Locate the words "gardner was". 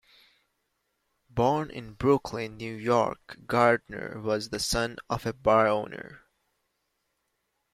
3.45-4.49